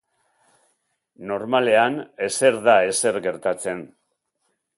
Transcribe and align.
Normalean 1.31 1.99
ezer 2.29 2.59
da 2.69 2.79
ezer 2.95 3.21
gertatzen! 3.29 3.87